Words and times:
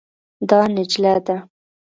دا 0.49 0.59
نجله 0.75 1.13
ده. 1.25 1.37